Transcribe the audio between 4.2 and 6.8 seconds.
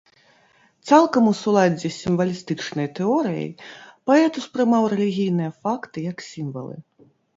успрымаў рэлігійныя факты як сімвалы.